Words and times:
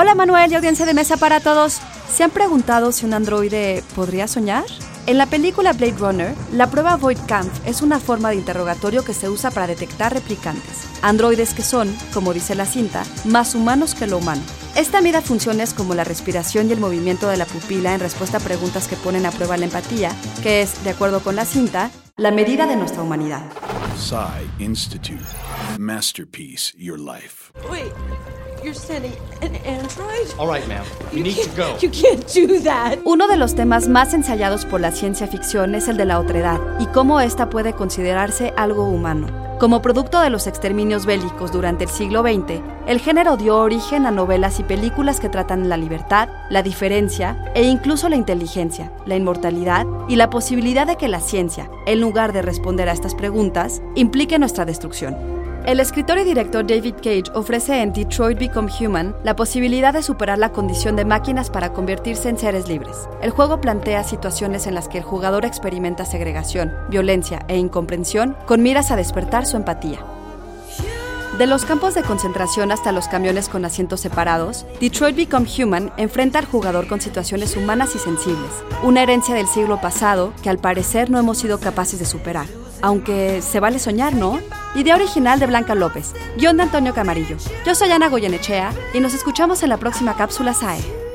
Hola 0.00 0.14
Manuel 0.14 0.52
y 0.52 0.54
audiencia 0.54 0.86
de 0.86 0.94
mesa 0.94 1.16
para 1.16 1.40
todos. 1.40 1.80
¿Se 2.14 2.22
han 2.22 2.30
preguntado 2.30 2.92
si 2.92 3.04
un 3.04 3.14
androide 3.14 3.82
podría 3.96 4.28
soñar? 4.28 4.62
En 5.06 5.18
la 5.18 5.26
película 5.26 5.72
Blade 5.72 5.96
Runner, 5.98 6.34
la 6.52 6.70
prueba 6.70 6.94
Void 6.94 7.18
Camp 7.26 7.52
es 7.66 7.82
una 7.82 7.98
forma 7.98 8.30
de 8.30 8.36
interrogatorio 8.36 9.04
que 9.04 9.12
se 9.12 9.28
usa 9.28 9.50
para 9.50 9.66
detectar 9.66 10.14
replicantes, 10.14 10.86
androides 11.02 11.52
que 11.52 11.64
son, 11.64 11.92
como 12.14 12.32
dice 12.32 12.54
la 12.54 12.64
cinta, 12.64 13.02
más 13.24 13.56
humanos 13.56 13.96
que 13.96 14.06
lo 14.06 14.18
humano. 14.18 14.42
Esta 14.76 15.00
mira 15.00 15.20
funciones 15.20 15.74
como 15.74 15.96
la 15.96 16.04
respiración 16.04 16.68
y 16.68 16.74
el 16.74 16.78
movimiento 16.78 17.28
de 17.28 17.36
la 17.36 17.46
pupila 17.46 17.92
en 17.92 17.98
respuesta 17.98 18.36
a 18.36 18.40
preguntas 18.40 18.86
que 18.86 18.94
ponen 18.94 19.26
a 19.26 19.32
prueba 19.32 19.56
la 19.56 19.64
empatía, 19.64 20.12
que 20.44 20.62
es, 20.62 20.84
de 20.84 20.90
acuerdo 20.90 21.24
con 21.24 21.34
la 21.34 21.44
cinta, 21.44 21.90
la 22.16 22.30
medida 22.30 22.68
de 22.68 22.76
nuestra 22.76 23.02
humanidad. 23.02 23.42
Psy 23.96 24.62
Institute. 24.62 25.26
Masterpiece 25.76 26.72
Your 26.78 27.00
Life. 27.00 27.52
Wait, 27.68 27.92
you're 28.62 28.74
sending 28.74 29.12
an 29.40 29.54
android? 29.64 30.28
All 30.38 30.48
right, 30.48 30.66
ma'am. 30.68 30.84
You 31.12 31.22
need 31.22 31.36
to 31.36 31.50
go. 31.56 31.76
You 31.80 31.90
can't 31.90 32.24
do 32.34 32.60
that. 32.62 32.98
Uno 33.04 33.28
de 33.28 33.36
los 33.36 33.54
temas 33.54 33.88
más 33.88 34.14
ensayados 34.14 34.64
por 34.64 34.80
la 34.80 34.90
ciencia 34.90 35.26
ficción 35.26 35.74
es 35.74 35.88
el 35.88 35.96
de 35.96 36.04
la 36.04 36.18
otredad 36.18 36.60
y 36.80 36.86
cómo 36.86 37.20
ésta 37.20 37.50
puede 37.50 37.72
considerarse 37.72 38.52
algo 38.56 38.84
humano. 38.84 39.26
Como 39.58 39.82
producto 39.82 40.20
de 40.20 40.30
los 40.30 40.46
exterminios 40.46 41.04
bélicos 41.04 41.50
durante 41.50 41.82
el 41.82 41.90
siglo 41.90 42.22
XX, 42.22 42.60
el 42.86 43.00
género 43.00 43.36
dio 43.36 43.56
origen 43.56 44.06
a 44.06 44.12
novelas 44.12 44.60
y 44.60 44.62
películas 44.62 45.18
que 45.18 45.28
tratan 45.28 45.68
la 45.68 45.76
libertad, 45.76 46.28
la 46.48 46.62
diferencia 46.62 47.50
e 47.56 47.64
incluso 47.64 48.08
la 48.08 48.14
inteligencia, 48.14 48.92
la 49.04 49.16
inmortalidad 49.16 49.84
y 50.08 50.14
la 50.14 50.30
posibilidad 50.30 50.86
de 50.86 50.94
que 50.94 51.08
la 51.08 51.20
ciencia, 51.20 51.68
en 51.86 52.00
lugar 52.00 52.32
de 52.32 52.42
responder 52.42 52.88
a 52.88 52.92
estas 52.92 53.16
preguntas, 53.16 53.82
implique 53.96 54.38
nuestra 54.38 54.64
destrucción. 54.64 55.37
El 55.66 55.80
escritor 55.80 56.18
y 56.18 56.24
director 56.24 56.66
David 56.66 56.94
Cage 56.96 57.30
ofrece 57.34 57.82
en 57.82 57.92
Detroit 57.92 58.38
Become 58.38 58.70
Human 58.80 59.14
la 59.22 59.36
posibilidad 59.36 59.92
de 59.92 60.02
superar 60.02 60.38
la 60.38 60.50
condición 60.50 60.96
de 60.96 61.04
máquinas 61.04 61.50
para 61.50 61.72
convertirse 61.72 62.28
en 62.28 62.38
seres 62.38 62.68
libres. 62.68 63.08
El 63.20 63.30
juego 63.30 63.60
plantea 63.60 64.02
situaciones 64.04 64.66
en 64.66 64.74
las 64.74 64.88
que 64.88 64.98
el 64.98 65.04
jugador 65.04 65.44
experimenta 65.44 66.06
segregación, 66.06 66.72
violencia 66.88 67.44
e 67.48 67.58
incomprensión 67.58 68.36
con 68.46 68.62
miras 68.62 68.90
a 68.90 68.96
despertar 68.96 69.44
su 69.44 69.56
empatía. 69.56 69.98
De 71.38 71.46
los 71.46 71.64
campos 71.64 71.94
de 71.94 72.02
concentración 72.02 72.72
hasta 72.72 72.90
los 72.90 73.06
camiones 73.06 73.48
con 73.48 73.64
asientos 73.64 74.00
separados, 74.00 74.66
Detroit 74.80 75.14
Become 75.14 75.46
Human 75.56 75.92
enfrenta 75.96 76.40
al 76.40 76.46
jugador 76.46 76.88
con 76.88 77.00
situaciones 77.00 77.56
humanas 77.56 77.94
y 77.94 78.00
sensibles, 78.00 78.50
una 78.82 79.04
herencia 79.04 79.36
del 79.36 79.46
siglo 79.46 79.80
pasado 79.80 80.32
que 80.42 80.50
al 80.50 80.58
parecer 80.58 81.10
no 81.10 81.18
hemos 81.20 81.38
sido 81.38 81.60
capaces 81.60 82.00
de 82.00 82.06
superar. 82.06 82.46
Aunque 82.82 83.40
se 83.40 83.60
vale 83.60 83.78
soñar, 83.78 84.14
¿no? 84.14 84.40
Idea 84.74 84.96
original 84.96 85.38
de 85.38 85.46
Blanca 85.46 85.76
López, 85.76 86.12
guion 86.38 86.56
de 86.56 86.64
Antonio 86.64 86.92
Camarillo. 86.92 87.36
Yo 87.64 87.76
soy 87.76 87.92
Ana 87.92 88.08
Goyenechea 88.08 88.72
y 88.92 88.98
nos 88.98 89.14
escuchamos 89.14 89.62
en 89.62 89.68
la 89.68 89.76
próxima 89.76 90.16
cápsula 90.16 90.54
SAE. 90.54 91.07